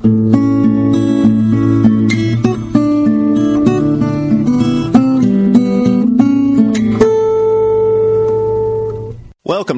[0.00, 0.12] Welcome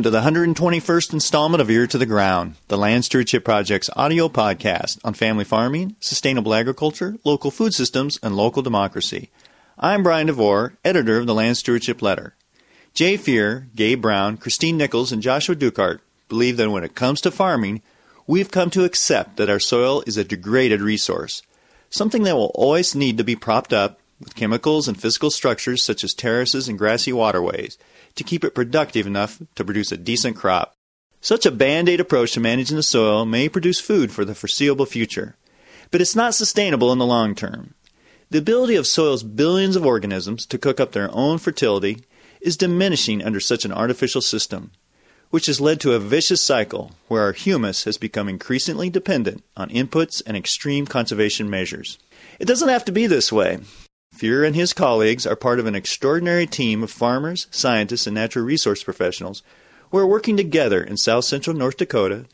[0.02, 4.98] to the 121st installment of Ear to the Ground, the Land Stewardship Project's audio podcast
[5.02, 9.30] on family farming, sustainable agriculture, local food systems, and local democracy.
[9.78, 12.34] I'm Brian DeVore, editor of the Land Stewardship Letter.
[12.92, 17.30] Jay Fear, Gabe Brown, Kristine Nichols, and Joshua Dukart believe that when it comes to
[17.30, 17.80] farming,
[18.30, 21.42] we've come to accept that our soil is a degraded resource,
[21.88, 26.04] something that will always need to be propped up with chemicals and physical structures such
[26.04, 27.76] as terraces and grassy waterways
[28.14, 30.76] to keep it productive enough to produce a decent crop.
[31.20, 34.86] Such a band aid approach to managing the soil may produce food for the foreseeable
[34.86, 35.36] future,
[35.90, 37.74] but it's not sustainable in the long term.
[38.30, 42.04] The ability of soil's billions of organisms to cook up their own fertility
[42.40, 44.70] is diminishing under such an artificial system,
[45.30, 49.70] which has led to a vicious cycle where our humus has become increasingly dependent on
[49.70, 51.98] inputs and extreme conservation measures.
[52.38, 53.60] It doesn't have to be this way.
[54.12, 58.44] Fear and his colleagues are part of an extraordinary team of farmers, scientists, and natural
[58.44, 59.42] resource professionals
[59.90, 62.26] who are working together in south central North Dakota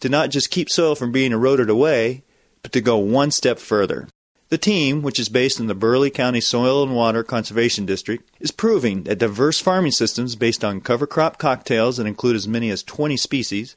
[0.00, 2.22] to not just keep soil from being eroded away,
[2.62, 4.08] but to go one step further.
[4.54, 8.52] The team, which is based in the Burleigh County Soil and Water Conservation District, is
[8.52, 12.84] proving that diverse farming systems based on cover crop cocktails that include as many as
[12.84, 13.74] 20 species,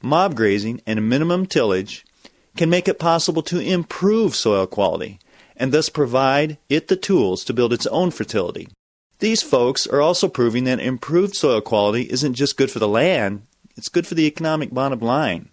[0.00, 2.04] mob grazing, and minimum tillage
[2.56, 5.18] can make it possible to improve soil quality
[5.56, 8.68] and thus provide it the tools to build its own fertility.
[9.18, 13.48] These folks are also proving that improved soil quality isn't just good for the land,
[13.76, 15.48] it's good for the economic bottom line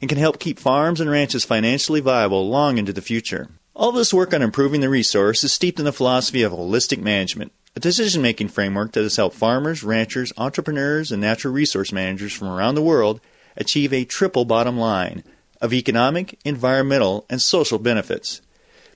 [0.00, 3.50] and can help keep farms and ranches financially viable long into the future.
[3.78, 7.52] All this work on improving the resource is steeped in the philosophy of holistic management,
[7.76, 12.48] a decision making framework that has helped farmers, ranchers, entrepreneurs, and natural resource managers from
[12.48, 13.20] around the world
[13.54, 15.22] achieve a triple bottom line
[15.60, 18.40] of economic, environmental, and social benefits.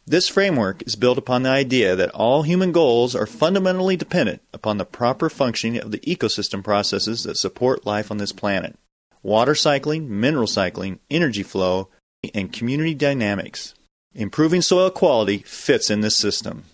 [0.06, 4.78] This framework is built upon the idea that all human goals are fundamentally dependent upon
[4.78, 8.78] the proper functioning of the ecosystem processes that support life on this planet
[9.22, 11.90] water cycling, mineral cycling, energy flow,
[12.32, 13.74] and community dynamics.
[14.14, 16.64] Improving soil quality fits in this system.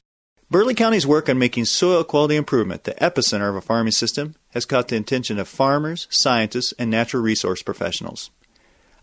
[0.50, 4.64] Burleigh County's work on making soil quality improvement the epicenter of a farming system has
[4.64, 8.30] caught the attention of farmers, scientists, and natural resource professionals.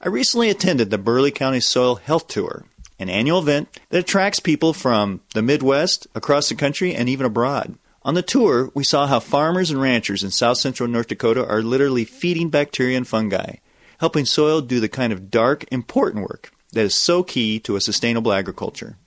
[0.02, 2.66] I recently attended the Burleigh County Soil Health Tour,
[2.98, 7.78] an annual event that attracts people from the Midwest, across the country, and even abroad.
[8.02, 11.62] On the tour, we saw how farmers and ranchers in south central North Dakota are
[11.62, 13.58] literally feeding bacteria and fungi,
[14.00, 17.82] helping soil do the kind of dark, important work that is so key to a
[17.82, 18.98] sustainable agriculture.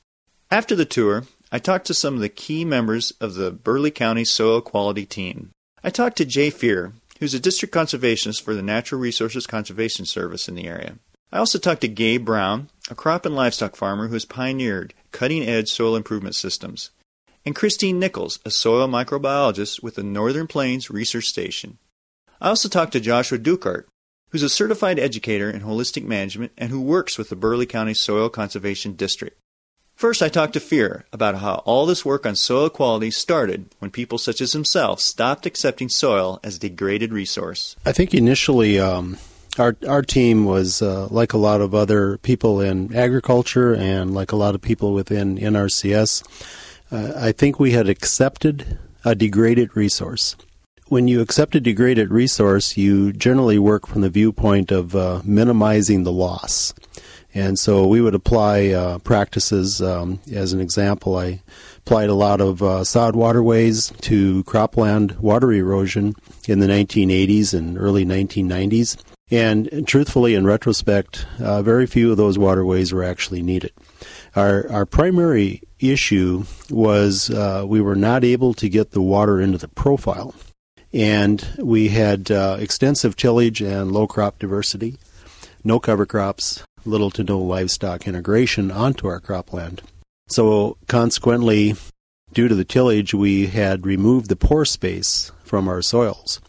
[0.51, 4.25] After the tour, I talked to some of the key members of the Burleigh County
[4.25, 5.51] Soil Quality Team.
[5.85, 10.49] I talked to Jay Fear, who's a district conservationist for the Natural Resources Conservation Service
[10.49, 10.97] in the area.
[11.33, 15.43] I also talked to Gabe Brown, a crop and livestock farmer who has pioneered cutting
[15.43, 16.91] edge soil improvement systems,
[17.45, 21.79] and Kristine Nichols, a soil microbiologist with the Northern Plains Research Station.
[22.41, 23.85] I also talked to Joshua Dukart,
[24.37, 28.29] who's a certified educator in holistic management and who works with the Burleigh County Soil
[28.29, 29.35] Conservation District.
[29.95, 33.91] First, I talked to Fear about how all this work on soil quality started when
[33.91, 37.77] people such as himself stopped accepting soil as a degraded resource.
[37.87, 39.17] I think initially um,
[39.59, 44.33] our our team was uh, like a lot of other people in agriculture and like
[44.33, 46.23] a lot of people within NRCS.
[46.93, 50.37] Uh, I think we had accepted a degraded resource.
[50.89, 56.05] When you accept a degraded resource, you generally work from the viewpoint of uh, minimizing
[56.05, 56.73] the loss.
[57.35, 59.83] And so we would apply uh, practices.
[59.83, 61.43] Um, as an example, I
[61.79, 66.15] applied a lot of uh, sod waterways to cropland water erosion
[66.47, 68.97] in the 1980s and early 1990s.
[69.29, 73.73] And truthfully, in retrospect, uh, very few of those waterways were actually needed.
[74.37, 79.59] Our, our primary issue was uh, we were not able to get the water into
[79.59, 80.33] the profile.
[80.97, 84.97] And we had uh, extensive tillage and low crop diversity,
[85.63, 89.81] no cover crops, little to no livestock integration onto our cropland.
[90.29, 91.75] So, consequently,
[92.33, 96.41] due to the tillage, we had removed the pore space from our soils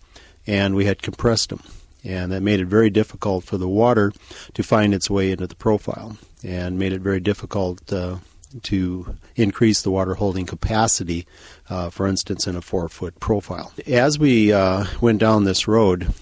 [0.48, 1.62] and we had compressed them
[2.06, 4.14] and that made it very difficult for the water
[4.54, 8.16] to find its way into the profile and made it very difficult uh,
[8.64, 11.26] to increase the water holding capacity,
[11.70, 13.72] uh, for instance, in a four foot profile.
[13.86, 16.14] As we uh, went down this road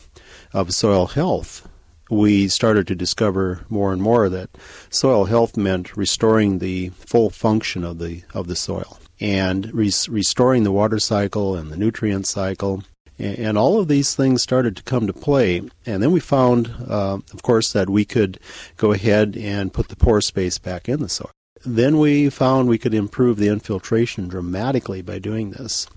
[0.53, 1.67] of soil health,
[2.09, 4.49] we started to discover more and more that
[4.89, 10.63] soil health meant restoring the full function of the of the soil and res- restoring
[10.63, 12.83] the water cycle and the nutrient cycle
[13.17, 15.61] And all of these things started to come to play.
[15.85, 18.39] And then we found, uh, of course, that we could
[18.77, 21.31] go ahead and put the pore space back in the soil.
[21.65, 25.87] Then we found we could improve the infiltration dramatically by doing this.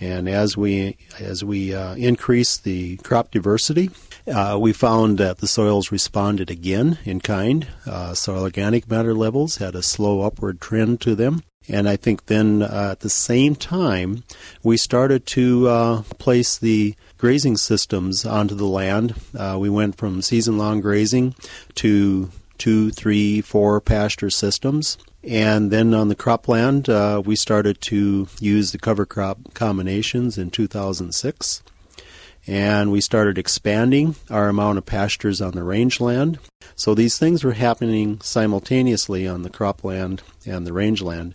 [0.00, 3.90] And as we as we uh, increased the crop diversity,
[4.26, 7.68] uh, we found that the soils responded again in kind.
[7.86, 11.42] Uh, soil organic matter levels had a slow upward trend to them.
[11.68, 14.24] And I think then uh, at the same time,
[14.62, 19.14] we started to uh, place the grazing systems onto the land.
[19.36, 21.34] Uh, we went from season long grazing
[21.76, 24.98] to two, three, four pasture systems.
[25.24, 30.50] And then on the cropland, uh, we started to use the cover crop combinations in
[30.50, 31.62] 2006
[32.46, 36.38] and we started expanding our amount of pastures on the rangeland.
[36.74, 41.34] So these things were happening simultaneously on the cropland and the rangeland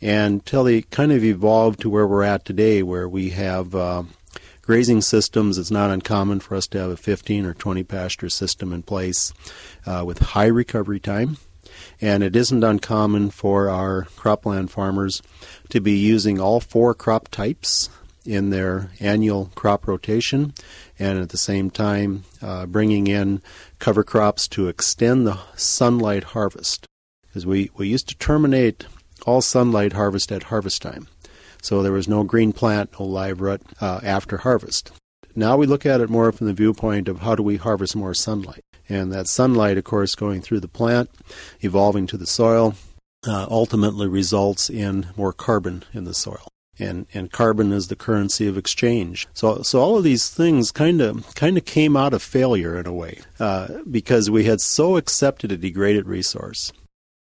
[0.00, 4.02] And until they kind of evolved to where we're at today, where we have uh,
[4.62, 5.58] grazing systems.
[5.58, 9.32] It's not uncommon for us to have a 15 or 20 pasture system in place
[9.86, 11.36] uh, with high recovery time.
[12.00, 15.22] And it isn't uncommon for our cropland farmers
[15.70, 17.88] to be using all four crop types
[18.24, 20.54] in their annual crop rotation,
[20.98, 23.42] and at the same time uh, bringing in
[23.78, 26.86] cover crops to extend the sunlight harvest.
[27.26, 28.86] Because we, we used to terminate
[29.26, 31.08] all sunlight harvest at harvest time.
[31.62, 34.92] So there was no green plant, no live root uh, after harvest.
[35.34, 38.12] Now we look at it more from the viewpoint of how do we harvest more
[38.12, 38.64] sunlight.
[38.88, 41.08] And that sunlight, of course, going through the plant,
[41.60, 42.74] evolving to the soil,
[43.26, 46.48] uh, ultimately results in more carbon in the soil
[46.78, 49.28] and and carbon is the currency of exchange.
[49.32, 52.86] So so all of these things kind of kind of came out of failure in
[52.86, 56.72] a way uh, because we had so accepted a degraded resource,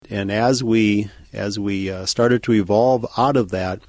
[0.10, 3.82] and as we as we uh, started to evolve out of that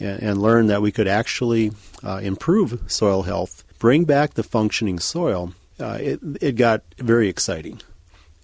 [0.00, 4.98] and, and learn that we could actually uh, improve soil health, bring back the functioning
[4.98, 7.80] soil, uh, it it got very exciting.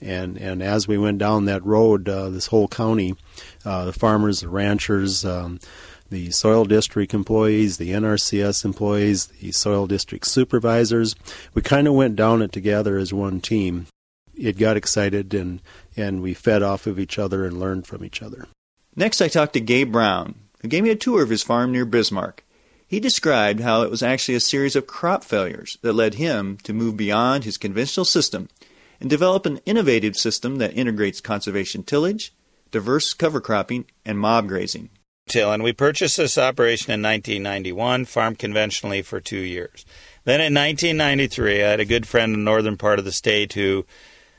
[0.01, 3.15] And and as we went down that road, uh, this whole county,
[3.65, 5.59] uh, the farmers, the ranchers, um,
[6.11, 11.17] the soil district employees, the NRCS employees, the soil district supervisors.
[11.55, 13.87] We kind of went down it together as one team.
[14.37, 15.63] It got excited and,
[15.97, 18.47] and we fed off of each other and learned from each other.
[18.95, 20.35] Next, I talked to Gabe Brown,
[20.67, 22.45] gave me a tour of his farm near Bismarck.
[22.87, 26.73] He described how it was actually a series of crop failures that led him to
[26.73, 28.49] move beyond his conventional system
[29.01, 32.33] and develop an innovative system that integrates conservation tillage,
[32.71, 34.91] diverse cover cropping, and mob grazing
[35.29, 39.85] till, and we purchased this operation in 1991, farmed conventionally for two years.
[40.25, 43.53] Then in 1993, I had a good friend in the northern part of the state
[43.53, 43.85] who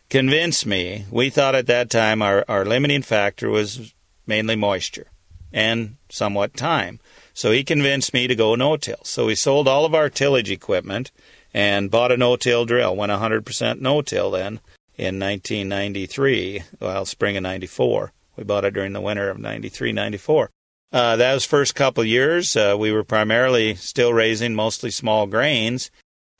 [0.09, 1.06] convinced me.
[1.12, 3.94] We thought at that time our, our limiting factor was
[4.25, 5.07] mainly moisture
[5.54, 7.00] and somewhat time.
[7.34, 9.04] So he convinced me to go no-till.
[9.04, 11.12] So we sold all of our tillage equipment
[11.54, 12.96] and bought a no-till drill.
[12.96, 14.60] Went 100% no-till then
[14.98, 18.12] in 1993, well, spring of 94.
[18.36, 20.50] We bought it during the winter of 93, 94.
[20.92, 22.56] Uh, that was first couple years.
[22.56, 25.92] Uh, we were primarily still raising mostly small grains,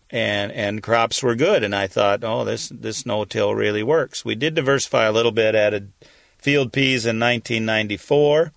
[0.09, 1.63] and and crops were good.
[1.63, 4.24] And I thought, oh, this this no-till really works.
[4.24, 5.54] We did diversify a little bit.
[5.54, 5.92] Added
[6.38, 8.54] field peas in 1994.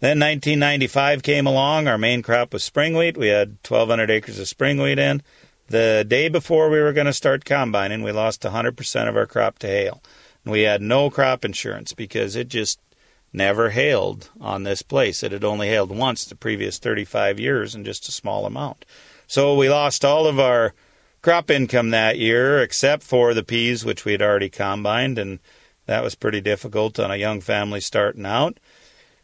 [0.00, 1.88] Then 1995 came along.
[1.88, 3.16] Our main crop was spring wheat.
[3.16, 5.22] We had 1,200 acres of spring wheat in.
[5.68, 9.58] The day before we were going to start combining, we lost 100% of our crop
[9.58, 10.02] to hail.
[10.44, 12.78] And we had no crop insurance because it just
[13.32, 15.22] never hailed on this place.
[15.22, 18.84] It had only hailed once the previous 35 years in just a small amount.
[19.26, 20.74] So we lost all of our
[21.22, 25.40] crop income that year except for the peas, which we had already combined, and
[25.86, 28.58] that was pretty difficult on a young family starting out.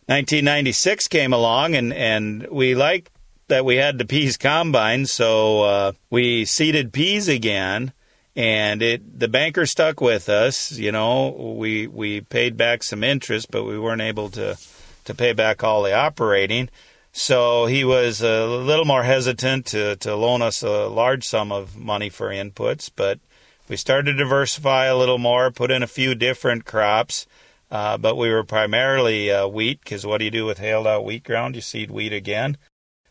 [0.07, 3.11] 1996 came along, and, and we liked
[3.49, 7.93] that we had the peas combine, so uh, we seeded peas again
[8.37, 10.73] and it the banker stuck with us.
[10.73, 14.57] You know, we we paid back some interest, but we weren't able to
[15.05, 16.69] to pay back all the operating.
[17.13, 21.77] So he was a little more hesitant to, to loan us a large sum of
[21.77, 23.21] money for inputs, but
[23.69, 27.29] we started to diversify a little more, put in a few different crops,
[27.75, 31.05] uh, but we were primarily uh, wheat because what do you do with hailed out
[31.05, 31.57] wheat ground?
[31.57, 32.57] You seed wheat again.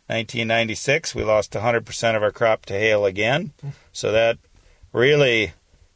[0.07, 3.51] 1996, we lost 100% of our crop to hail again,
[3.91, 4.37] so that
[4.93, 5.51] really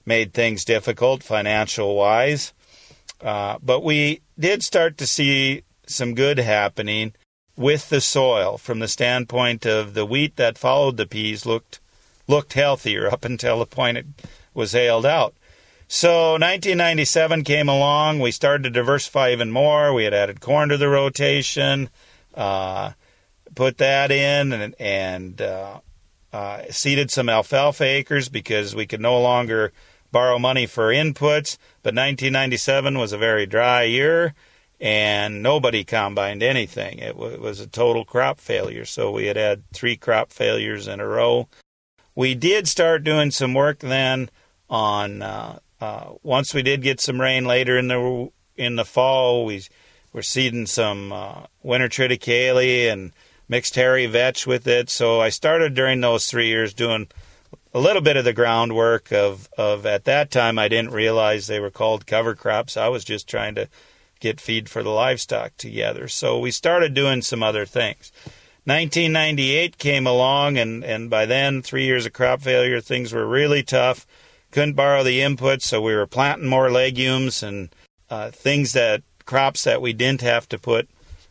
[0.06, 2.52] made things difficult financial wise.
[3.22, 7.14] Uh, but we did start to see some good happening
[7.56, 11.80] with the soil from the standpoint of the wheat that followed the peas looked
[12.28, 14.06] looked healthier up until the point it
[14.54, 15.34] was hailed out.
[15.90, 18.20] So 1997 came along.
[18.20, 19.94] We started to diversify even more.
[19.94, 21.90] We had added corn to the rotation,
[22.36, 22.92] uh,
[23.56, 25.80] put that in, and, and uh,
[26.34, 29.72] uh, seeded some alfalfa acres because we could no longer
[30.12, 31.58] borrow money for inputs.
[31.84, 34.34] But 1997 was a very dry year,
[34.82, 37.00] and nobody combined anything.
[37.00, 38.84] It, w- it was a total crop failure.
[38.84, 41.48] So we had had three crop failures in a row.
[42.14, 44.30] We did start doing some work then
[44.70, 49.46] on uh, uh, once we did get some rain later in the in the fall.
[49.46, 49.64] We
[50.12, 53.14] were seeding some uh, winter triticale and
[53.48, 54.90] mixed hairy vetch with it.
[54.90, 57.08] So I started during those three years doing
[57.74, 61.60] a little bit of the groundwork of, of at that time I didn't realize they
[61.60, 62.76] were called cover crops.
[62.76, 63.70] I was just trying to
[64.20, 66.08] get feed for the livestock together.
[66.08, 68.12] So we started doing some other things.
[68.66, 73.64] 1998 came along, and, and by then, three years of crop failure, things were really
[73.64, 74.06] tough.
[74.58, 77.70] Couldn't borrow the inputs, so we were planting more legumes and
[78.10, 80.90] uh, things that crops that we didn't have to put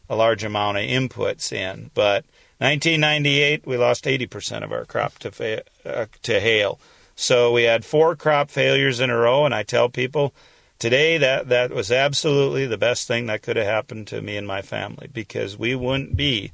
[0.09, 1.91] a large amount of inputs in.
[1.93, 2.25] But
[2.59, 6.79] 1998, we lost 80% of our crop to fa- uh, to hail.
[7.17, 10.33] So we had four crop failures in a row, and I tell people
[10.79, 14.47] today that that was absolutely the best thing that could have happened to me and
[14.47, 16.53] my family because we wouldn't be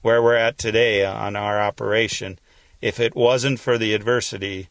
[0.00, 2.38] where we're at today on our operation
[2.80, 4.70] if it wasn't for the adversity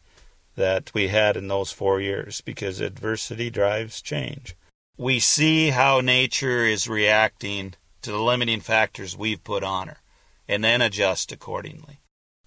[0.56, 4.56] that we had in those four years because adversity drives change.
[4.98, 9.98] We see how nature is reacting to the limiting factors we've put on her
[10.48, 12.00] and then adjust accordingly.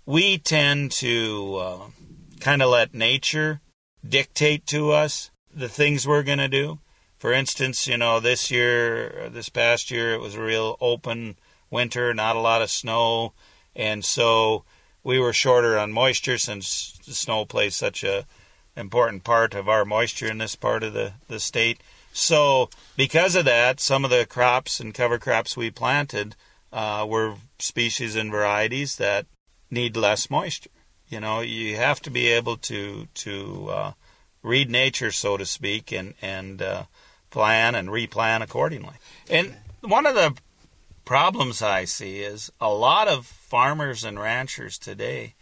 [0.04, 1.80] We tend to uh,
[2.40, 3.60] kind of let nature
[4.08, 6.78] dictate to us the things we're going to do.
[7.18, 11.36] For instance, you know, this year, this past year, it was a real open
[11.70, 13.32] winter, not a lot of snow,
[13.74, 14.64] and so
[15.06, 18.26] we were shorter on moisture since the snow plays such a
[18.76, 21.80] important part of our moisture in this part of the, the state.
[22.12, 26.34] So, because of that, some of the crops and cover crops we planted
[26.72, 29.26] uh, were species and varieties that
[29.70, 30.70] need less moisture.
[31.08, 33.92] You know, you have to be able to to uh,
[34.42, 36.82] read nature, so to speak, and and uh,
[37.30, 38.96] plan and replan accordingly.
[39.30, 40.34] And one of the
[41.06, 45.34] problems I see is a lot of farmers and ranchers today,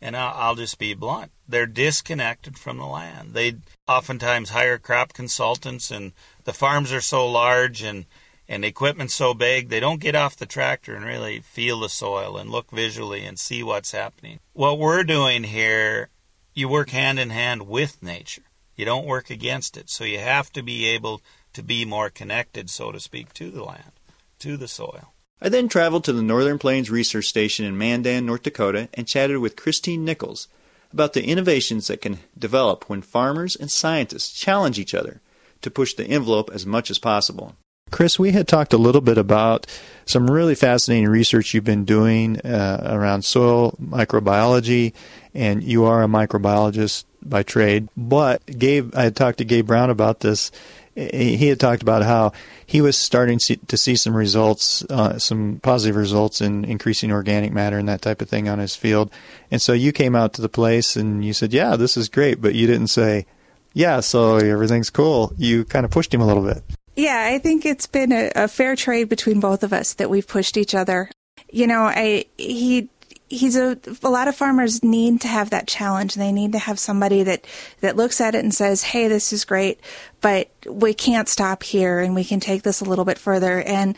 [0.00, 3.34] and I'll just be blunt, they're disconnected from the land.
[3.34, 6.12] They oftentimes hire crop consultants, and
[6.42, 8.06] the farms are so large and
[8.48, 11.88] and the equipment's so big, they don't get off the tractor and really feel the
[11.88, 14.38] soil and look visually and see what's happening.
[14.52, 16.10] What we're doing here,
[16.54, 18.44] you work hand in hand with nature.
[18.76, 19.90] You don't work against it.
[19.90, 21.22] So you have to be able
[21.54, 23.92] to be more connected, so to speak, to the land,
[24.40, 25.12] to the soil.
[25.40, 29.38] I then traveled to the Northern Plains Research Station in Mandan, North Dakota, and chatted
[29.38, 30.48] with Kristine Nichols
[30.92, 35.20] about the innovations that can develop when farmers and scientists challenge each other
[35.60, 37.54] to push the envelope as much as possible.
[37.90, 39.66] Chris, we had talked a little bit about
[40.06, 44.92] some really fascinating research you've been doing uh, around soil microbiology,
[45.34, 47.88] and you are a microbiologist by trade.
[47.96, 50.50] But Gabe, I had talked to Gabe Brown about this.
[50.94, 52.32] He had talked about how
[52.64, 57.76] he was starting to see some results, uh, some positive results in increasing organic matter
[57.76, 59.10] and that type of thing on his field.
[59.50, 62.40] And so you came out to the place and you said, "Yeah, this is great,"
[62.40, 63.26] but you didn't say,
[63.74, 66.62] "Yeah, so everything's cool." You kind of pushed him a little bit.
[66.96, 70.26] Yeah, I think it's been a, a, fair trade between both of us that we've
[70.26, 71.10] pushed each other.
[71.50, 72.88] You know, I he
[73.28, 76.14] he's a a lot of farmers need to have that challenge.
[76.14, 77.44] They need to have somebody that
[77.80, 79.80] that looks at it and says, "Hey, this is great,
[80.20, 83.96] but we can't stop here and we can take this a little bit further." And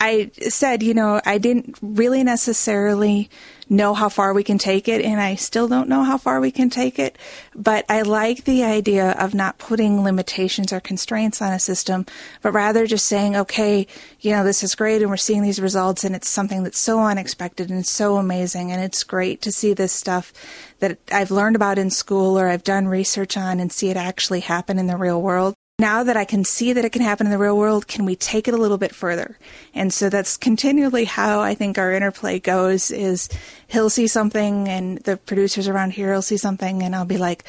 [0.00, 3.28] I said, you know, I didn't really necessarily
[3.68, 6.50] know how far we can take it, and I still don't know how far we
[6.50, 7.18] can take it.
[7.54, 12.06] But I like the idea of not putting limitations or constraints on a system,
[12.40, 13.86] but rather just saying, okay,
[14.20, 17.00] you know, this is great, and we're seeing these results, and it's something that's so
[17.00, 20.32] unexpected and so amazing, and it's great to see this stuff
[20.78, 24.40] that I've learned about in school or I've done research on and see it actually
[24.40, 27.30] happen in the real world now that I can see that it can happen in
[27.30, 29.38] the real world, can we take it a little bit further?
[29.74, 33.28] And so that's continually how I think our interplay goes is
[33.68, 37.44] he'll see something and the producers around here will see something and I'll be like,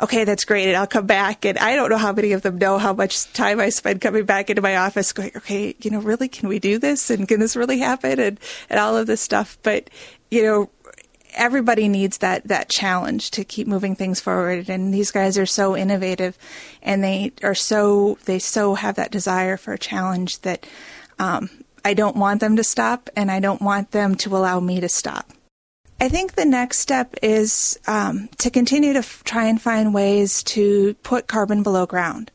[0.00, 0.68] okay, that's great.
[0.68, 3.30] And I'll come back and I don't know how many of them know how much
[3.34, 6.58] time I spend coming back into my office going, okay, you know, really, can we
[6.58, 7.10] do this?
[7.10, 8.18] And can this really happen?
[8.18, 9.58] And, and all of this stuff.
[9.62, 9.90] But,
[10.30, 10.70] you know,
[11.34, 15.76] everybody needs that that challenge to keep moving things forward and these guys are so
[15.76, 16.38] innovative
[16.82, 20.66] and they are so they so have that desire for a challenge that
[21.18, 21.50] um,
[21.84, 24.88] I don't want them to stop and I don't want them to allow me to
[24.88, 25.30] stop.
[26.00, 30.42] I think the next step is um, to continue to f- try and find ways
[30.44, 32.30] to put carbon below ground.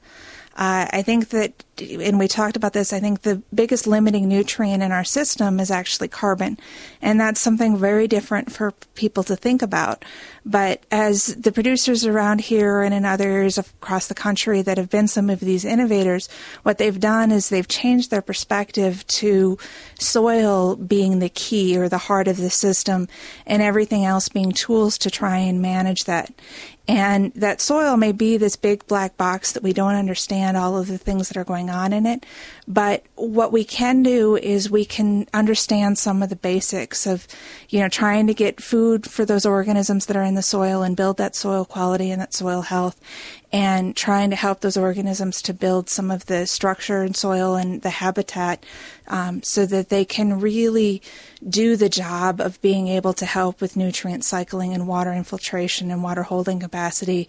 [0.55, 4.83] Uh, I think that and we talked about this, I think the biggest limiting nutrient
[4.83, 6.57] in our system is actually carbon.
[7.01, 10.03] And that's something very different for people to think about.
[10.45, 14.89] But as the producers around here and in other areas across the country that have
[14.89, 16.29] been some of these innovators,
[16.63, 19.57] what they've done is they've changed their perspective to
[19.99, 23.07] soil being the key or the heart of the system
[23.45, 26.33] and everything else being tools to try and manage that.
[26.89, 30.87] And that soil may be this big black box that we don't understand all of
[30.87, 32.25] the things that are going on in it.
[32.67, 37.27] But what we can do is we can understand some of the basics of,
[37.69, 40.95] you know, trying to get food for those organisms that are in the soil and
[40.95, 42.99] build that soil quality and that soil health
[43.51, 47.81] and trying to help those organisms to build some of the structure and soil and
[47.81, 48.63] the habitat
[49.07, 51.01] um, so that they can really
[51.47, 56.03] do the job of being able to help with nutrient cycling and water infiltration and
[56.03, 57.27] water holding capacity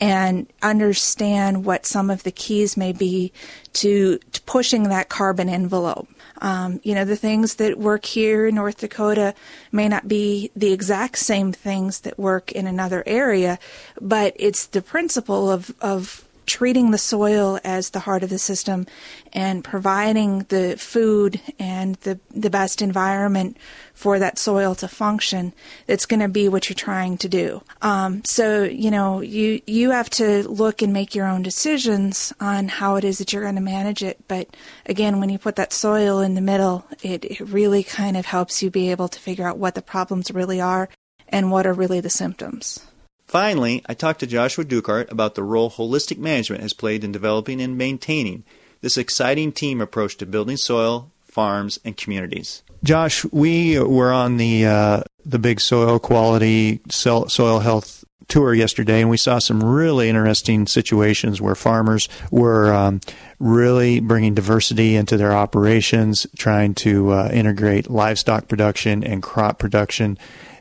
[0.00, 3.32] and understand what some of the keys may be
[3.72, 6.08] to, to pushing that carbon envelope.
[6.40, 9.34] Um, you know, the things that work here in North Dakota
[9.72, 13.58] may not be the exact same things that work in another area,
[14.00, 18.86] but it's the principle of, of treating the soil as the heart of the system
[19.34, 23.56] and providing the food and the, the best environment
[23.92, 25.52] for that soil to function
[25.86, 27.62] that's going to be what you're trying to do.
[27.82, 32.68] Um, so, you know, you, you have to look and make your own decisions on
[32.68, 34.16] how it is that you're going to manage it.
[34.26, 38.24] But again, when you put that soil in the middle, it, it really kind of
[38.24, 40.88] helps you be able to figure out what the problems really are
[41.28, 42.87] and what are really the symptoms.
[43.28, 47.60] Finally, I talked to Joshua Dukart about the role holistic management has played in developing
[47.60, 48.42] and maintaining
[48.80, 52.62] this exciting team approach to building soil, farms, and communities.
[52.82, 59.10] Josh, we were on the uh, the big soil quality soil health tour yesterday, and
[59.10, 63.00] we saw some really interesting situations where farmers were um,
[63.38, 70.18] really bringing diversity into their operations, trying to uh, integrate livestock production and crop production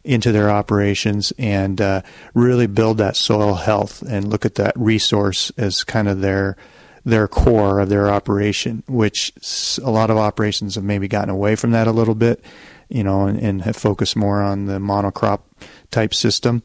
[0.07, 2.01] into their operations and uh,
[2.33, 6.55] really build that soil health and look at that resource as kind of their
[7.03, 9.31] their core of their operation, which
[9.81, 12.43] a lot of operations have maybe gotten away from that a little bit,
[12.89, 15.39] you know, and, and have focused more on the monocrop
[15.89, 16.63] type system.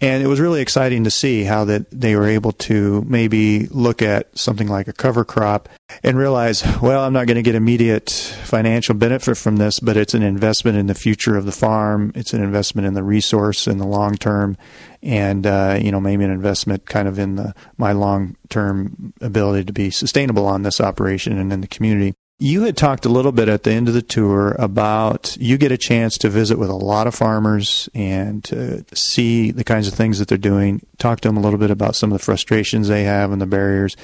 [0.00, 4.00] And it was really exciting to see how that they were able to maybe look
[4.00, 5.68] at something like a cover crop
[6.04, 8.10] and realize, well, I'm not going to get immediate
[8.44, 12.12] financial benefit from this, but it's an investment in the future of the farm.
[12.14, 14.56] It's an investment in the resource in the long term,
[15.02, 19.64] and uh, you know maybe an investment kind of in the my long term ability
[19.64, 22.14] to be sustainable on this operation and in the community.
[22.40, 25.72] You had talked a little bit at the end of the tour about you get
[25.72, 29.94] a chance to visit with a lot of farmers and to see the kinds of
[29.94, 30.86] things that they're doing.
[30.98, 33.46] Talk to them a little bit about some of the frustrations they have and the
[33.46, 33.96] barriers.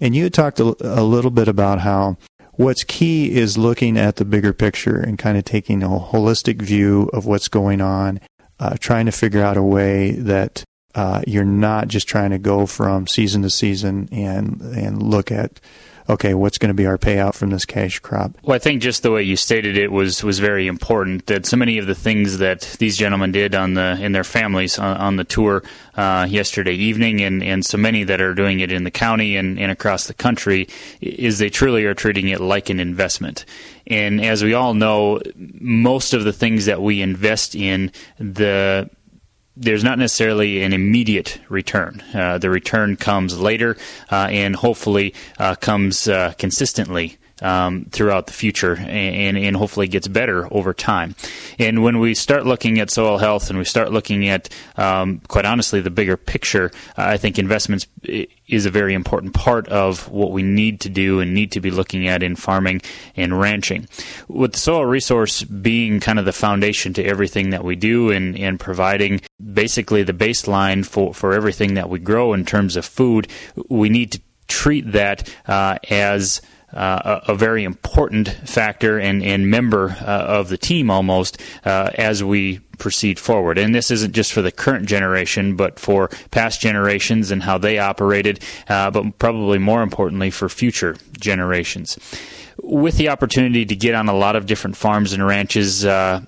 [0.00, 2.18] And you had talked a, a little bit about how
[2.52, 7.08] what's key is looking at the bigger picture and kind of taking a holistic view
[7.14, 8.20] of what's going on,
[8.60, 10.62] uh, trying to figure out a way that
[10.94, 15.60] uh, you're not just trying to go from season to season and and look at
[16.08, 18.32] okay, what's going to be our payout from this cash crop?
[18.42, 21.26] Well, I think just the way you stated it was was very important.
[21.26, 24.78] That so many of the things that these gentlemen did on the in their families
[24.78, 25.62] on, on the tour
[25.96, 29.58] uh, yesterday evening, and, and so many that are doing it in the county and,
[29.58, 30.68] and across the country,
[31.00, 33.44] is they truly are treating it like an investment.
[33.86, 38.90] And as we all know, most of the things that we invest in, the
[39.58, 42.02] there's not necessarily an immediate return.
[42.14, 43.76] Uh, the return comes later
[44.10, 50.08] uh, and hopefully uh, comes uh, consistently um, throughout the future and, and hopefully gets
[50.08, 51.14] better over time.
[51.58, 55.44] And when we start looking at soil health and we start looking at, um, quite
[55.44, 57.86] honestly, the bigger picture, I think investments
[58.48, 61.70] is a very important part of what we need to do and need to be
[61.70, 62.80] looking at in farming
[63.16, 63.86] and ranching.
[64.28, 68.36] With the soil resource being kind of the foundation to everything that we do and,
[68.38, 69.20] and providing
[69.52, 73.28] basically the baseline for, for everything that we grow in terms of food,
[73.68, 76.40] we need to treat that uh, as
[76.72, 82.22] uh, a, very important factor and, and member uh, of the team almost uh, as
[82.22, 83.58] we proceed forward.
[83.58, 87.78] And this isn't just for the current generation, but for past generations and how they
[87.78, 91.98] operated, uh, but probably more importantly for future generations.
[92.62, 96.22] With the opportunity to get on a lot of different farms and ranches, uh,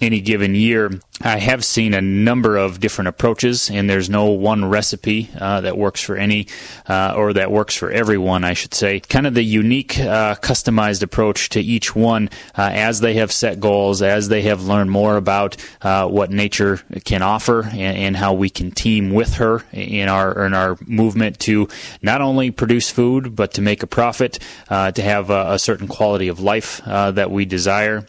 [0.00, 0.90] any given year,
[1.22, 5.76] I have seen a number of different approaches, and there's no one recipe uh, that
[5.76, 6.46] works for any
[6.88, 9.00] uh, or that works for everyone, I should say.
[9.00, 13.60] Kind of the unique, uh, customized approach to each one uh, as they have set
[13.60, 18.32] goals, as they have learned more about uh, what nature can offer, and, and, how
[18.32, 21.68] we can team with her in our in our movement to
[22.02, 25.86] not only produce food but to make a profit, uh, to have a, a, certain
[25.86, 28.04] quality of life that we desire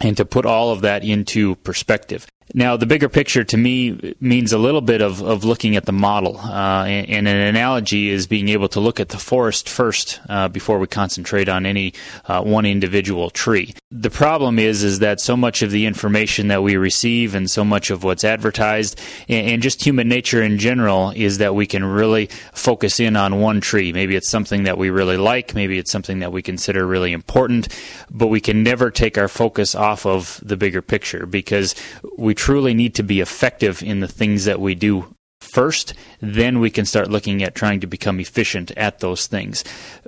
[0.00, 2.26] and to put all of that into perspective.
[2.52, 5.92] Now, the bigger picture to me means a little bit of, of looking at the
[5.92, 6.38] model.
[6.38, 10.48] Uh, and, and, an analogy is being able to look at the forest first uh,
[10.48, 11.94] before we concentrate on any
[12.26, 13.74] uh, one individual tree.
[13.92, 17.64] The problem is, is that so much of the information that we receive and so
[17.64, 21.84] much of what's advertised and, and just human nature in general is that we can
[21.84, 23.92] really focus in on one tree.
[23.92, 27.68] Maybe it's something that we really like, maybe it's something that we consider really important,
[28.10, 31.74] but we can never take our focus off of the bigger picture because
[32.16, 36.70] we truly need to be effective in the things that we do first, then we
[36.70, 39.62] can start looking at trying to become efficient at those things.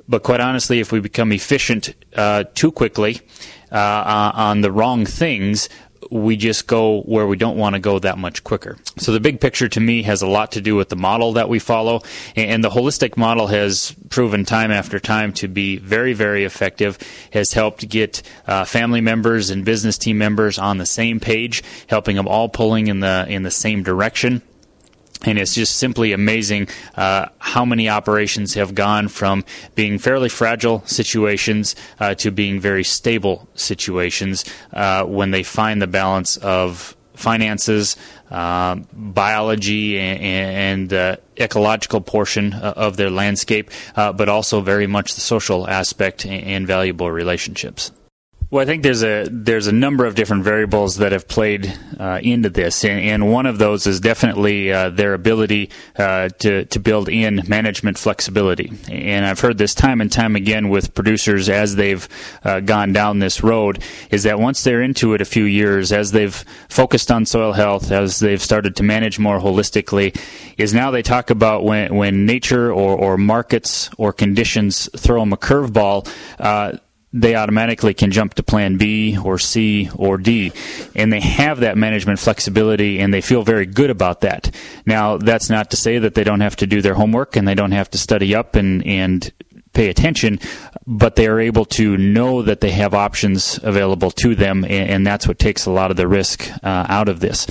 [0.08, 3.20] But quite honestly, if we become efficient uh, too quickly
[3.70, 5.68] uh, on the wrong things,
[6.12, 8.76] we just go where we don't want to go that much quicker.
[8.98, 11.48] So the big picture to me has a lot to do with the model that
[11.48, 12.02] we follow,
[12.36, 16.98] and the holistic model has proven time after time to be very, very effective.
[17.32, 22.16] Has helped get uh, family members and business team members on the same page, helping
[22.16, 24.42] them all pulling in the in the same direction.
[25.24, 30.82] And it's just simply amazing uh, how many operations have gone from being fairly fragile
[30.86, 37.96] situations uh, to being very stable situations uh, when they find the balance of finances,
[38.30, 45.14] uh, biology, and, and ecological portion uh, of their landscape, uh, but also very much
[45.14, 47.92] the social aspect and valuable relationships.
[48.52, 52.20] Well, I think there's a there's a number of different variables that have played uh,
[52.22, 56.78] into this, and, and, one of those is definitely uh, their ability uh, to to
[56.78, 58.70] build in management flexibility.
[58.90, 62.06] And I've heard this time and time again with producers as they've
[62.44, 66.12] uh, gone down this road, is that once they're into it a few years, as
[66.12, 70.14] they've focused on soil health, as they've started to manage more holistically,
[70.58, 75.32] is now they talk about when when nature or, or markets or conditions throw them
[75.32, 76.06] a curveball
[76.38, 76.76] uh,
[77.12, 80.52] they automatically can jump to plan B or C or D.
[80.94, 84.54] And they have that management flexibility and they feel very good about that.
[84.86, 87.54] Now, that's not to say that they don't have to do their homework and they
[87.54, 89.30] don't have to study up and, and
[89.74, 90.38] pay attention,
[90.86, 95.06] but they are able to know that they have options available to them, and, and
[95.06, 97.46] that's what takes a lot of the risk uh, out of this.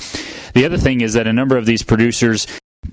[0.54, 2.46] The other thing is that a number of these producers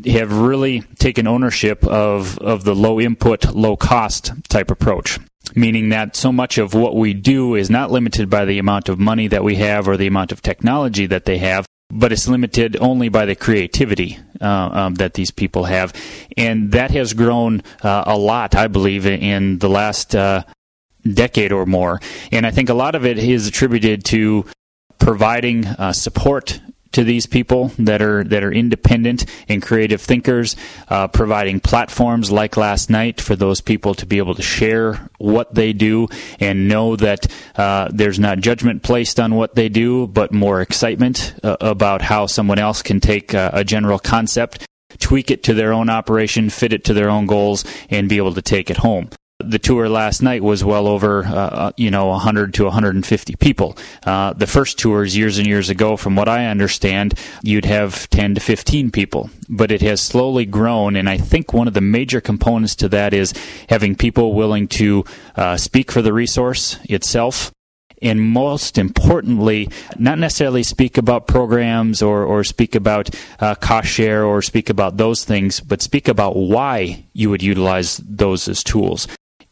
[0.06, 5.20] have really taken ownership of, of the low input, low cost type approach
[5.56, 9.00] meaning that so much of what we do is not limited by the amount of
[9.00, 12.78] money that we have or the amount of technology that they have, but it's limited
[12.80, 15.94] only by the creativity uh, um, that these people have.
[16.38, 20.44] And that has grown uh, a lot, I believe, in the last uh,
[21.04, 22.00] decade or more.
[22.32, 24.46] And I think a lot of it is attributed to
[25.00, 26.60] providing uh, support
[26.92, 30.56] to these people that are that are independent and creative thinkers,
[30.88, 35.54] uh, providing platforms like last night for those people to be able to share what
[35.54, 36.08] they do
[36.40, 41.34] and know that uh, there's not judgment placed on what they do, but more excitement
[41.44, 44.66] uh, about how someone else can take a general concept
[44.98, 48.34] tweak it to their own operation, fit it to their own goals, and be able
[48.34, 52.08] to take it home the tour last night was well over uh, uh you know
[52.08, 53.78] 100 to 150 people.
[54.04, 58.36] Uh, the first tours years and years ago, from what I understand, you'd have 10
[58.36, 62.20] to 15 people, but it has slowly grown, and I think one of the major
[62.20, 63.34] components to that is
[63.70, 67.52] having people willing to uh, speak for the resource itself
[68.02, 73.10] and most importantly, not necessarily speak about programs or, or speak about
[73.42, 77.98] uh, cost share or speak about those things, but speak about why you would utilize
[77.98, 79.06] those as tools.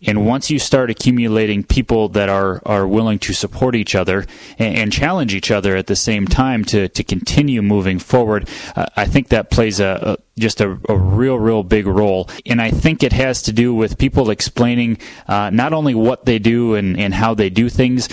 [0.05, 4.25] And once you start accumulating people that are, are willing to support each other
[4.59, 8.85] and, and challenge each other at the same time to, to continue moving forward, uh,
[8.95, 12.29] I think that plays a, a just a, a, real, real big role.
[12.45, 16.37] And I think it has to do with people explaining uh, not only what they
[16.37, 18.07] do and, and how they do things,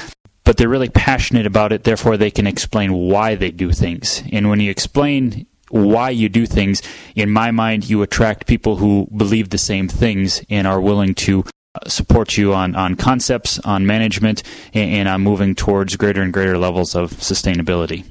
[0.44, 4.22] but they're really passionate about it, therefore they can explain why they do things.
[4.32, 6.82] And when you explain why you do things,
[7.14, 11.44] in my mind, you attract people who believe the same things and are willing to
[11.86, 16.58] support you on, on concepts, on management, and, and on moving towards greater and greater
[16.58, 18.04] levels of sustainability.